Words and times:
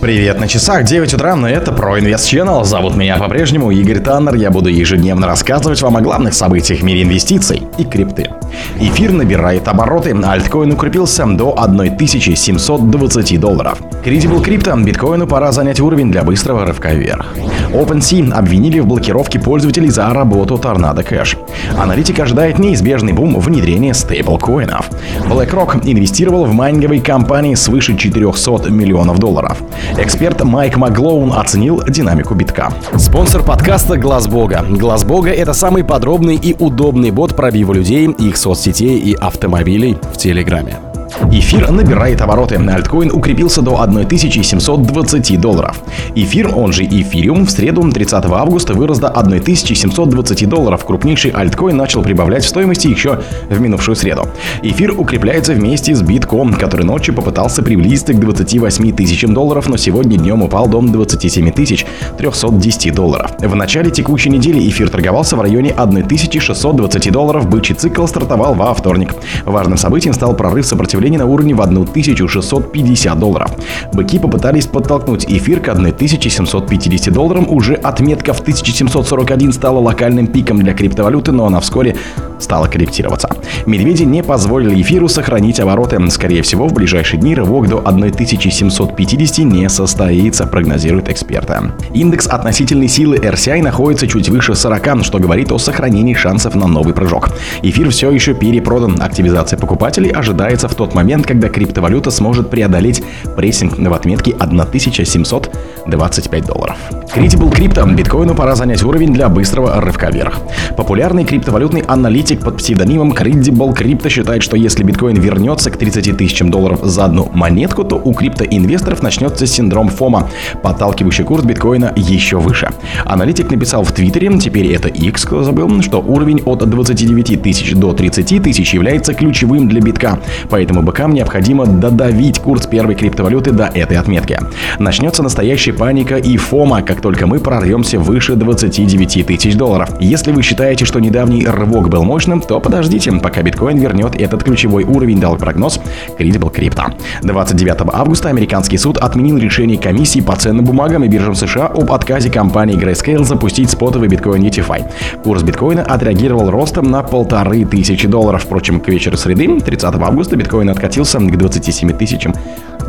Привет 0.00 0.38
на 0.38 0.46
часах, 0.46 0.84
9 0.84 1.14
утра, 1.14 1.34
но 1.36 1.48
это 1.48 1.72
про 1.72 1.98
Инвест 1.98 2.30
Channel. 2.30 2.64
Зовут 2.64 2.96
меня 2.96 3.16
по-прежнему 3.16 3.70
Игорь 3.70 4.00
Таннер. 4.00 4.34
Я 4.34 4.50
буду 4.50 4.68
ежедневно 4.68 5.26
рассказывать 5.26 5.80
вам 5.80 5.96
о 5.96 6.02
главных 6.02 6.34
событиях 6.34 6.80
в 6.80 6.84
мире 6.84 7.02
инвестиций 7.02 7.62
и 7.78 7.84
крипты. 7.84 8.30
Эфир 8.78 9.12
набирает 9.12 9.68
обороты, 9.68 10.14
альткоин 10.24 10.72
укрепился 10.72 11.24
до 11.26 11.52
1720 11.52 13.40
долларов. 13.40 13.78
Credible 14.04 14.44
Crypto, 14.44 14.80
биткоину 14.82 15.26
пора 15.26 15.50
занять 15.52 15.80
уровень 15.80 16.10
для 16.12 16.22
быстрого 16.22 16.64
рывка 16.64 16.92
вверх. 16.92 17.26
OpenSea 17.72 18.32
обвинили 18.32 18.78
в 18.78 18.86
блокировке 18.86 19.38
пользователей 19.38 19.90
за 19.90 20.08
работу 20.10 20.54
Tornado 20.54 21.06
Cash. 21.06 21.36
Аналитик 21.76 22.20
ожидает 22.20 22.58
неизбежный 22.58 23.12
бум 23.12 23.38
внедрения 23.38 23.94
стейблкоинов. 23.94 24.90
BlackRock 25.28 25.80
инвестировал 25.84 26.44
в 26.44 26.52
майнинговые 26.52 27.00
компании 27.00 27.54
свыше 27.54 27.96
400 27.96 28.70
миллионов 28.70 29.18
долларов. 29.18 29.62
Эксперт 29.98 30.42
Майк 30.44 30.76
Маглоун 30.76 31.32
оценил 31.32 31.82
динамику 31.82 32.34
битка. 32.34 32.72
Спонсор 32.96 33.42
подкаста 33.42 33.96
Глаз 33.96 34.28
Бога. 34.28 34.64
Глаз 34.68 35.04
Бога 35.04 35.30
это 35.30 35.52
самый 35.52 35.84
подробный 35.84 36.36
и 36.36 36.54
удобный 36.58 37.10
бот 37.10 37.34
пробива 37.34 37.72
людей, 37.72 38.06
их 38.06 38.35
соцсетей 38.36 38.98
и 38.98 39.14
автомобилей 39.14 39.96
в 40.12 40.16
Телеграме. 40.16 40.85
Эфир 41.30 41.70
набирает 41.70 42.20
обороты. 42.20 42.56
Альткоин 42.56 43.10
укрепился 43.10 43.62
до 43.62 43.80
1720 43.80 45.40
долларов. 45.40 45.80
Эфир, 46.14 46.50
он 46.54 46.72
же 46.72 46.84
эфириум, 46.84 47.46
в 47.46 47.50
среду 47.50 47.90
30 47.90 48.24
августа 48.26 48.74
вырос 48.74 48.98
до 48.98 49.08
1720 49.08 50.48
долларов. 50.48 50.84
Крупнейший 50.84 51.30
альткоин 51.30 51.76
начал 51.76 52.02
прибавлять 52.02 52.44
в 52.44 52.48
стоимости 52.48 52.88
еще 52.88 53.20
в 53.48 53.60
минувшую 53.60 53.96
среду. 53.96 54.28
Эфир 54.62 54.98
укрепляется 54.98 55.54
вместе 55.54 55.94
с 55.94 56.02
битком, 56.02 56.54
который 56.54 56.84
ночью 56.84 57.14
попытался 57.14 57.62
приблизиться 57.62 58.12
к 58.12 58.20
28 58.20 58.92
тысячам 58.94 59.34
долларов, 59.34 59.68
но 59.68 59.76
сегодня 59.76 60.18
днем 60.18 60.42
упал 60.42 60.68
до 60.68 60.80
27 60.80 61.50
тысяч 61.52 61.86
310 62.18 62.94
долларов. 62.94 63.32
В 63.38 63.54
начале 63.54 63.90
текущей 63.90 64.30
недели 64.30 64.68
эфир 64.68 64.90
торговался 64.90 65.36
в 65.36 65.40
районе 65.40 65.72
1620 65.72 67.12
долларов. 67.12 67.48
Бычий 67.48 67.74
цикл 67.74 68.06
стартовал 68.06 68.54
во 68.54 68.74
вторник. 68.74 69.14
Важным 69.44 69.78
событием 69.78 70.14
стал 70.14 70.34
прорыв 70.34 70.66
сопротивления 70.66 71.05
на 71.14 71.26
уровне 71.26 71.54
в 71.54 71.60
1650 71.60 73.18
долларов. 73.18 73.52
Быки 73.92 74.18
попытались 74.18 74.66
подтолкнуть 74.66 75.24
эфир 75.28 75.60
к 75.60 75.68
1750 75.68 77.14
долларам. 77.14 77.46
Уже 77.48 77.74
отметка 77.74 78.32
в 78.32 78.40
1741 78.40 79.52
стала 79.52 79.78
локальным 79.78 80.26
пиком 80.26 80.58
для 80.58 80.74
криптовалюты, 80.74 81.32
но 81.32 81.46
она 81.46 81.60
вскоре 81.60 81.96
стала 82.38 82.66
корректироваться. 82.66 83.28
Медведи 83.66 84.02
не 84.02 84.22
позволили 84.22 84.80
эфиру 84.80 85.08
сохранить 85.08 85.60
обороты. 85.60 85.98
Скорее 86.10 86.42
всего, 86.42 86.68
в 86.68 86.72
ближайшие 86.72 87.20
дни 87.20 87.34
рывок 87.34 87.68
до 87.68 87.78
1750 87.78 89.38
не 89.44 89.68
состоится, 89.68 90.46
прогнозируют 90.46 91.08
эксперты. 91.08 91.72
Индекс 91.94 92.26
относительной 92.26 92.88
силы 92.88 93.16
RCI 93.16 93.62
находится 93.62 94.06
чуть 94.06 94.28
выше 94.28 94.54
40, 94.54 95.04
что 95.04 95.18
говорит 95.18 95.52
о 95.52 95.58
сохранении 95.58 96.14
шансов 96.14 96.54
на 96.54 96.66
новый 96.66 96.94
прыжок. 96.94 97.30
Эфир 97.62 97.90
все 97.90 98.10
еще 98.10 98.34
перепродан. 98.34 99.00
Активизация 99.00 99.58
покупателей 99.58 100.10
ожидается 100.10 100.68
в 100.68 100.74
тот 100.74 100.94
момент, 100.96 101.26
когда 101.26 101.48
криптовалюта 101.48 102.10
сможет 102.10 102.50
преодолеть 102.50 103.04
прессинг 103.36 103.78
в 103.78 103.92
отметке 103.92 104.32
1725 104.32 106.46
долларов. 106.46 106.76
Credible 107.14 107.52
Crypto. 107.52 107.94
Биткоину 107.94 108.34
пора 108.34 108.56
занять 108.56 108.82
уровень 108.82 109.12
для 109.12 109.28
быстрого 109.28 109.80
рывка 109.80 110.10
вверх. 110.10 110.40
Популярный 110.76 111.24
криптовалютный 111.24 111.82
аналитик 111.82 112.40
под 112.40 112.58
псевдонимом 112.58 113.12
Credible 113.12 113.74
Crypto 113.74 114.08
считает, 114.08 114.42
что 114.42 114.56
если 114.56 114.82
биткоин 114.82 115.16
вернется 115.16 115.70
к 115.70 115.76
30 115.76 116.16
тысячам 116.16 116.50
долларов 116.50 116.80
за 116.82 117.04
одну 117.04 117.30
монетку, 117.32 117.84
то 117.84 117.96
у 117.96 118.12
криптоинвесторов 118.12 119.02
начнется 119.02 119.46
синдром 119.46 119.88
ФОМа, 119.88 120.28
подталкивающий 120.62 121.24
курс 121.24 121.44
биткоина 121.44 121.92
еще 121.94 122.38
выше. 122.38 122.70
Аналитик 123.04 123.50
написал 123.50 123.84
в 123.84 123.92
Твиттере, 123.92 124.36
теперь 124.38 124.72
это 124.72 124.88
X, 124.88 125.24
кто 125.24 125.42
забыл, 125.42 125.82
что 125.82 126.00
уровень 126.00 126.42
от 126.44 126.68
29 126.68 127.42
тысяч 127.42 127.74
до 127.74 127.92
30 127.92 128.42
тысяч 128.42 128.74
является 128.74 129.14
ключевым 129.14 129.68
для 129.68 129.80
битка, 129.80 130.18
поэтому 130.48 130.82
быкам 130.86 131.12
необходимо 131.12 131.66
додавить 131.66 132.38
курс 132.38 132.66
первой 132.66 132.94
криптовалюты 132.94 133.50
до 133.50 133.64
этой 133.64 133.98
отметки. 133.98 134.38
Начнется 134.78 135.22
настоящая 135.22 135.72
паника 135.72 136.16
и 136.16 136.36
фома, 136.38 136.80
как 136.80 137.02
только 137.02 137.26
мы 137.26 137.40
прорвемся 137.40 137.98
выше 137.98 138.36
29 138.36 139.26
тысяч 139.26 139.56
долларов. 139.56 139.90
Если 140.00 140.32
вы 140.32 140.42
считаете, 140.42 140.84
что 140.84 141.00
недавний 141.00 141.44
рывок 141.44 141.88
был 141.88 142.04
мощным, 142.04 142.40
то 142.40 142.60
подождите, 142.60 143.12
пока 143.12 143.42
биткоин 143.42 143.76
вернет 143.78 144.14
этот 144.14 144.44
ключевой 144.44 144.84
уровень, 144.84 145.20
дал 145.20 145.36
прогноз 145.36 145.80
Credible 146.18 146.54
Crypto. 146.54 146.94
29 147.22 147.92
августа 147.92 148.28
американский 148.28 148.78
суд 148.78 148.96
отменил 148.96 149.38
решение 149.38 149.78
комиссии 149.78 150.20
по 150.20 150.36
ценным 150.36 150.64
бумагам 150.64 151.02
и 151.04 151.08
биржам 151.08 151.34
США 151.34 151.66
об 151.66 151.90
отказе 151.92 152.30
компании 152.30 152.78
Grayscale 152.78 153.24
запустить 153.24 153.70
спотовый 153.70 154.08
биткоин 154.08 154.44
ETFI. 154.44 154.84
Курс 155.24 155.42
биткоина 155.42 155.82
отреагировал 155.82 156.50
ростом 156.50 156.90
на 156.90 157.02
полторы 157.02 157.64
тысячи 157.64 158.06
долларов. 158.06 158.44
Впрочем, 158.44 158.78
к 158.78 158.88
вечеру 158.88 159.16
среды, 159.16 159.60
30 159.60 159.84
августа, 159.84 160.36
биткоин 160.36 160.75
откатился 160.76 161.18
к 161.18 161.36
27 161.36 161.92
тысячам 161.92 162.34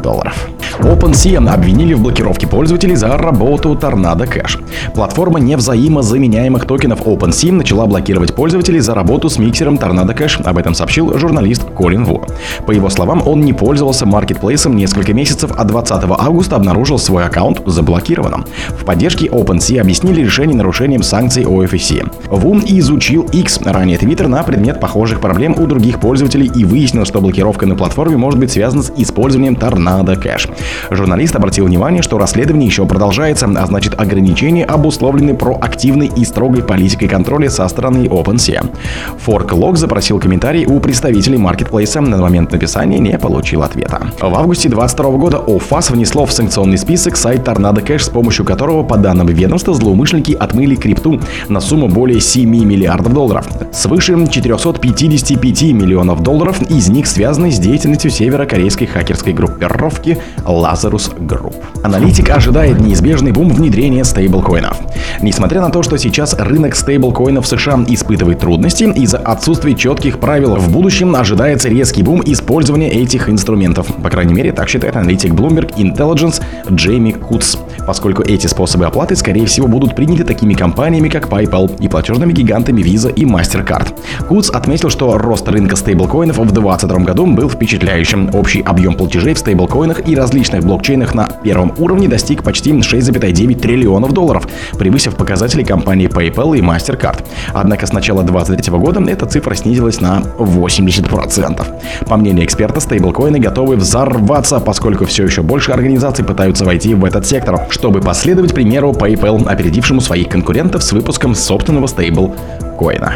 долларов. 0.02 0.48
OpenSea 0.80 1.50
обвинили 1.50 1.94
в 1.94 2.02
блокировке 2.02 2.46
пользователей 2.48 2.96
за 2.96 3.18
работу 3.18 3.74
Tornado 3.74 4.28
Cash. 4.28 4.64
Платформа 4.94 5.40
невзаимозаменяемых 5.40 6.66
токенов 6.66 7.02
OpenSea 7.02 7.52
начала 7.52 7.88
блокировать 7.88 8.36
пользователей 8.36 8.80
за 8.80 8.94
работу 8.94 9.30
с 9.30 9.40
миксером 9.40 9.76
Tornado 9.76 10.16
Cash, 10.16 10.44
об 10.44 10.58
этом 10.58 10.76
сообщил 10.76 11.18
журналист 11.18 11.64
Колин 11.76 12.06
Ву. 12.06 12.24
По 12.66 12.72
его 12.72 12.90
словам, 12.90 13.28
он 13.28 13.42
не 13.42 13.54
пользовался 13.54 14.06
маркетплейсом 14.06 14.76
несколько 14.76 15.14
месяцев, 15.14 15.52
а 15.58 15.64
20 15.64 16.04
августа 16.18 16.56
обнаружил 16.56 17.00
свой 17.00 17.26
аккаунт 17.26 17.62
заблокированным. 17.66 18.46
В 18.70 18.86
поддержке 18.86 19.28
OpenSea 19.28 19.82
объяснили 19.82 20.22
решение 20.22 20.56
нарушением 20.56 21.02
санкций 21.02 21.44
OFAC. 21.44 22.12
Ву 22.30 22.58
изучил 22.60 23.24
X, 23.32 23.62
ранее 23.64 23.98
Twitter, 23.98 24.28
на 24.28 24.44
предмет 24.44 24.80
похожих 24.80 25.22
проблем 25.22 25.56
у 25.58 25.66
других 25.66 26.00
пользователей 26.00 26.52
и 26.54 26.66
выяснил, 26.66 27.06
что 27.06 27.20
блокировка 27.20 27.66
на 27.66 27.76
платформе 27.78 28.18
может 28.18 28.40
быть 28.40 28.52
связана 28.52 28.84
с 28.84 28.92
использованием 28.98 29.56
Tornado 29.56 30.22
Cash. 30.22 30.50
Журналист 30.90 31.36
обратил 31.36 31.66
внимание, 31.66 32.02
что 32.02 32.18
расследование 32.18 32.68
еще 32.68 32.86
продолжается, 32.86 33.46
а 33.46 33.66
значит 33.66 34.00
ограничения 34.00 34.66
обусловлены 34.66 35.36
проактивной 35.36 36.08
и 36.08 36.26
строгой 36.26 36.64
политикой 36.64 37.08
контроля 37.08 37.50
со 37.50 37.68
стороны 37.68 38.06
OpenSea. 38.06 38.70
ForkLog 39.26 39.78
запросил 39.78 40.20
комментарий 40.20 40.66
у 40.66 40.80
представителей 40.80 41.38
маркетплейса, 41.38 42.02
на 42.02 42.18
момент 42.18 42.52
написания 42.52 43.00
не 43.00 43.18
получил 43.18 43.64
ответа. 43.64 44.08
В 44.20 44.36
августе 44.36 44.70
2022 44.70 45.12
года 45.18 45.38
OFAS 45.46 45.94
внесло 45.94 46.26
в 46.26 46.32
санкционный 46.32 46.78
список 46.78 47.18
сайт 47.18 47.48
Tornado 47.48 47.84
Cash, 47.84 48.00
с 48.00 48.10
помощью 48.10 48.46
которого, 48.46 48.84
по 48.84 48.98
данным 48.98 49.28
ведомства, 49.28 49.74
злоумышленники 49.74 50.34
отмыли 50.34 50.76
крипту 50.76 51.20
на 51.48 51.60
сумму 51.60 51.88
более 51.88 52.20
7 52.20 52.50
миллиардов 52.50 53.14
долларов. 53.14 53.48
Свыше 53.72 54.08
455 54.28 55.62
миллионов 55.74 56.24
долларов 56.24 56.62
из 56.70 56.90
них 56.90 57.08
связаны 57.08 57.52
с 57.52 57.57
деятельностью 57.60 58.12
северокорейской 58.12 58.88
хакерской 58.88 59.34
группировки 59.34 60.18
Lazarus 60.46 61.16
Group. 61.18 61.56
Аналитик 61.84 62.30
ожидает 62.30 62.80
неизбежный 62.80 63.32
бум 63.32 63.50
внедрения 63.50 64.04
стейблкоинов. 64.04 64.78
Несмотря 65.22 65.62
на 65.62 65.70
то, 65.70 65.84
что 65.84 65.98
сейчас 65.98 66.34
рынок 66.34 66.76
стейблкоинов 66.76 67.46
в 67.46 67.48
США 67.48 67.84
испытывает 67.88 68.40
трудности 68.40 68.84
из-за 68.84 69.18
отсутствия 69.18 69.76
четких 69.76 70.20
правил, 70.20 70.56
в 70.56 70.72
будущем 70.72 71.16
ожидается 71.16 71.70
резкий 71.70 72.04
бум 72.04 72.22
использования 72.26 72.90
этих 72.90 73.30
инструментов. 73.30 73.88
По 74.04 74.10
крайней 74.10 74.34
мере, 74.34 74.52
так 74.52 74.70
считает 74.70 74.96
аналитик 74.96 75.34
Bloomberg 75.34 75.76
Intelligence 75.76 76.42
Джейми 76.72 77.12
Кутс, 77.12 77.58
поскольку 77.88 78.22
эти 78.22 78.46
способы 78.48 78.86
оплаты, 78.86 79.16
скорее 79.16 79.46
всего, 79.48 79.68
будут 79.68 79.96
приняты 79.96 80.26
такими 80.26 80.54
компаниями, 80.54 81.10
как 81.10 81.28
PayPal 81.28 81.76
и 81.80 81.88
платежными 81.88 82.34
гигантами 82.34 82.82
Visa 82.82 83.12
и 83.12 83.24
MasterCard. 83.24 83.96
Кутс 84.28 84.50
отметил, 84.50 84.90
что 84.90 85.18
рост 85.18 85.48
рынка 85.48 85.76
стейблкоинов 85.78 86.38
в 86.38 86.52
2022 86.52 87.00
году 87.00 87.26
был 87.26 87.50
впечатляющим. 87.50 88.30
Общий 88.36 88.62
объем 88.62 88.96
платежей 88.96 89.34
в 89.34 89.40
стейблкоинах 89.40 90.08
и 90.08 90.16
различных 90.16 90.64
блокчейнах 90.64 91.16
на 91.16 91.28
первом 91.44 91.74
уровне 91.78 92.08
достиг 92.08 92.44
почти 92.44 92.72
6,9 92.74 93.56
триллионов 93.56 94.12
долларов, 94.12 94.48
превысив 94.78 95.16
показатели 95.16 95.64
компаний 95.64 96.08
PayPal 96.08 96.58
и 96.58 96.62
MasterCard. 96.62 97.24
Однако 97.54 97.88
с 97.88 97.94
начала 97.94 98.24
2023 98.24 98.78
года 98.78 99.02
эта 99.10 99.26
цифра 99.26 99.56
снизилась 99.56 100.02
на 100.02 100.22
80%. 100.38 102.06
По 102.06 102.18
мнению 102.18 102.44
эксперта, 102.44 102.82
стейблкоины 102.82 103.40
готовы 103.40 103.78
взорваться, 103.78 104.60
поскольку 104.60 105.06
все 105.06 105.24
еще 105.24 105.42
больше 105.42 105.72
организаций 105.72 106.26
пытаются 106.26 106.66
войти 106.66 106.94
в 106.94 107.06
этот 107.06 107.26
сектор, 107.26 107.66
чтобы 107.78 108.02
последовать 108.02 108.56
примеру 108.56 108.92
PayPal, 108.92 109.46
опередившему 109.48 110.02
своих 110.02 110.30
конкурентов 110.30 110.82
с 110.82 110.92
выпуском 110.94 111.36
собственного 111.36 111.86
стейбл 111.86 112.36
биткоина. 112.78 113.16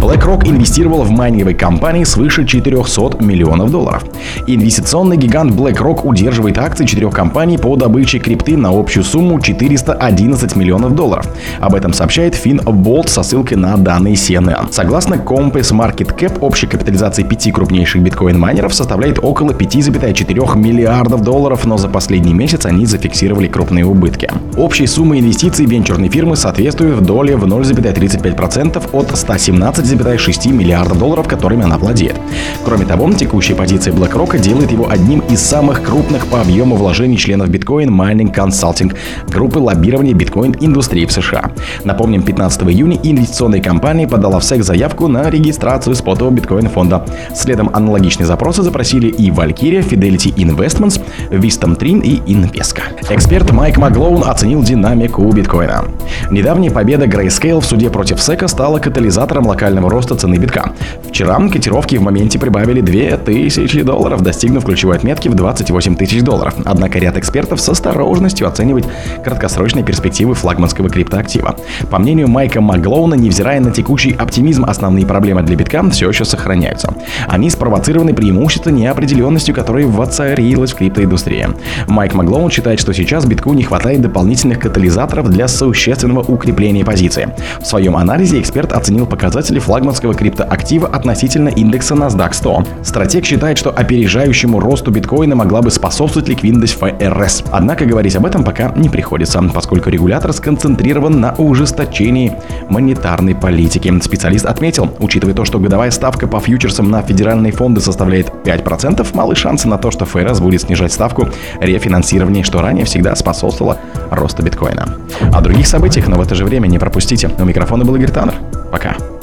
BlackRock 0.00 0.48
инвестировал 0.48 1.02
в 1.02 1.10
майнинговые 1.10 1.56
компании 1.56 2.04
свыше 2.04 2.46
400 2.46 3.22
миллионов 3.22 3.70
долларов. 3.70 4.04
Инвестиционный 4.46 5.16
гигант 5.16 5.52
BlackRock 5.52 6.02
удерживает 6.04 6.58
акции 6.58 6.86
четырех 6.86 7.12
компаний 7.14 7.58
по 7.58 7.74
добыче 7.76 8.18
крипты 8.18 8.56
на 8.56 8.70
общую 8.70 9.04
сумму 9.04 9.40
411 9.40 10.56
миллионов 10.56 10.94
долларов. 10.94 11.26
Об 11.60 11.74
этом 11.74 11.92
сообщает 11.92 12.34
FinBolt 12.34 13.08
со 13.08 13.22
ссылкой 13.22 13.56
на 13.56 13.76
данные 13.76 14.14
CNN. 14.14 14.68
Согласно 14.70 15.14
Compass 15.14 15.72
Market 15.72 16.16
Cap, 16.16 16.38
общая 16.40 16.66
капитализация 16.66 17.24
пяти 17.24 17.50
крупнейших 17.50 18.02
биткоин-майнеров 18.02 18.74
составляет 18.74 19.18
около 19.22 19.52
5,4 19.52 20.56
миллиардов 20.58 21.22
долларов, 21.22 21.64
но 21.64 21.78
за 21.78 21.88
последний 21.88 22.34
месяц 22.34 22.66
они 22.66 22.86
зафиксировали 22.86 23.48
крупные 23.48 23.84
убытки. 23.84 24.30
Общая 24.56 24.86
сумма 24.86 25.18
инвестиций 25.18 25.66
венчурной 25.66 26.08
фирмы 26.08 26.36
соответствует 26.36 26.94
в 26.96 27.00
доле 27.00 27.36
в 27.36 27.44
0,35% 27.44 28.93
от 28.94 29.10
117,6 29.10 30.52
миллиардов 30.52 30.98
долларов, 30.98 31.28
которыми 31.28 31.64
она 31.64 31.78
владеет. 31.78 32.16
Кроме 32.64 32.86
того, 32.86 33.12
текущая 33.12 33.54
позиция 33.54 33.92
BlackRock 33.92 34.38
делает 34.38 34.70
его 34.70 34.88
одним 34.88 35.20
из 35.20 35.40
самых 35.40 35.82
крупных 35.82 36.26
по 36.26 36.40
объему 36.40 36.76
вложений 36.76 37.18
членов 37.18 37.48
Bitcoin 37.48 37.88
Mining 37.88 38.34
Consulting 38.34 38.94
группы 39.28 39.58
лоббирования 39.58 40.14
биткоин-индустрии 40.14 41.06
в 41.06 41.12
США. 41.12 41.50
Напомним, 41.84 42.22
15 42.22 42.62
июня 42.62 42.98
инвестиционная 43.02 43.60
компания 43.60 44.06
подала 44.06 44.38
в 44.40 44.42
SEC 44.42 44.62
заявку 44.62 45.08
на 45.08 45.28
регистрацию 45.28 45.94
спотового 45.94 46.32
биткоин-фонда. 46.34 47.04
Следом 47.34 47.70
аналогичные 47.72 48.26
запросы 48.26 48.62
запросили 48.62 49.08
и 49.08 49.30
Valkyria, 49.30 49.86
Fidelity 49.86 50.34
Investments, 50.36 51.00
Wisdom 51.30 51.76
Trin 51.78 52.02
и 52.02 52.20
Invesco. 52.32 52.82
Эксперт 53.10 53.50
Майк 53.52 53.76
Маглоун 53.78 54.24
оценил 54.24 54.62
динамику 54.62 55.30
биткоина. 55.32 55.84
Недавняя 56.30 56.70
победа 56.70 57.06
Grayscale 57.06 57.60
в 57.60 57.64
суде 57.64 57.90
против 57.90 58.18
SEC 58.18 58.46
стала 58.48 58.78
катализатором 58.84 59.46
локального 59.46 59.90
роста 59.90 60.14
цены 60.14 60.36
битка. 60.36 60.72
Вчера 61.08 61.34
котировки 61.48 61.96
в 61.96 62.02
моменте 62.02 62.38
прибавили 62.38 62.82
2000 62.82 63.82
долларов, 63.82 64.22
достигнув 64.22 64.64
ключевой 64.64 64.96
отметки 64.96 65.28
в 65.28 65.34
28 65.34 65.96
тысяч 65.96 66.22
долларов. 66.22 66.54
Однако 66.64 66.98
ряд 66.98 67.16
экспертов 67.16 67.60
с 67.60 67.68
осторожностью 67.68 68.46
оценивает 68.46 68.86
краткосрочные 69.24 69.84
перспективы 69.84 70.34
флагманского 70.34 70.90
криптоактива. 70.90 71.56
По 71.90 71.98
мнению 71.98 72.28
Майка 72.28 72.60
Маглоуна, 72.60 73.14
невзирая 73.14 73.60
на 73.60 73.70
текущий 73.70 74.12
оптимизм, 74.12 74.64
основные 74.66 75.06
проблемы 75.06 75.42
для 75.42 75.56
битка 75.56 75.82
все 75.90 76.08
еще 76.08 76.26
сохраняются. 76.26 76.94
Они 77.26 77.48
спровоцированы 77.48 78.12
преимущественно 78.12 78.76
неопределенностью, 78.76 79.54
которая 79.54 79.86
воцарилась 79.86 80.72
в 80.72 80.76
криптоиндустрии. 80.76 81.48
Майк 81.86 82.12
Маглоун 82.12 82.50
считает, 82.50 82.80
что 82.80 82.92
сейчас 82.92 83.24
битку 83.24 83.54
не 83.54 83.62
хватает 83.62 84.02
дополнительных 84.02 84.58
катализаторов 84.58 85.30
для 85.30 85.48
существенного 85.48 86.20
укрепления 86.20 86.84
позиции. 86.84 87.34
В 87.60 87.66
своем 87.66 87.96
анализе 87.96 88.40
эксперт 88.40 88.73
оценил 88.74 89.06
показатели 89.06 89.58
флагманского 89.58 90.14
криптоактива 90.14 90.88
относительно 90.88 91.48
индекса 91.48 91.94
NASDAQ 91.94 92.32
100. 92.32 92.64
Стратег 92.82 93.24
считает, 93.24 93.58
что 93.58 93.70
опережающему 93.70 94.60
росту 94.60 94.90
биткоина 94.90 95.34
могла 95.34 95.62
бы 95.62 95.70
способствовать 95.70 96.28
ликвидность 96.28 96.78
ФРС. 96.78 97.44
Однако 97.50 97.86
говорить 97.86 98.16
об 98.16 98.26
этом 98.26 98.44
пока 98.44 98.72
не 98.76 98.88
приходится, 98.88 99.42
поскольку 99.42 99.90
регулятор 99.90 100.32
сконцентрирован 100.32 101.20
на 101.20 101.34
ужесточении 101.34 102.32
монетарной 102.68 103.34
политики. 103.34 103.92
Специалист 104.02 104.46
отметил, 104.46 104.90
учитывая 104.98 105.34
то, 105.34 105.44
что 105.44 105.58
годовая 105.58 105.90
ставка 105.90 106.26
по 106.26 106.40
фьючерсам 106.40 106.90
на 106.90 107.02
федеральные 107.02 107.52
фонды 107.52 107.80
составляет 107.80 108.30
5%, 108.44 109.06
малы 109.14 109.34
шансы 109.34 109.68
на 109.68 109.78
то, 109.78 109.90
что 109.90 110.04
ФРС 110.04 110.40
будет 110.40 110.62
снижать 110.62 110.92
ставку 110.92 111.28
рефинансирования, 111.60 112.42
что 112.42 112.60
ранее 112.60 112.84
всегда 112.84 113.14
способствовало 113.14 113.78
росту 114.10 114.42
биткоина. 114.42 114.98
О 115.32 115.40
других 115.40 115.66
событиях, 115.66 116.08
но 116.08 116.16
в 116.16 116.20
это 116.20 116.34
же 116.34 116.44
время 116.44 116.66
не 116.66 116.78
пропустите. 116.78 117.30
У 117.38 117.44
микрофона 117.44 117.84
был 117.84 117.94
Игорь 117.96 118.10
Таннер. 118.10 118.34
Пока. 118.74 119.13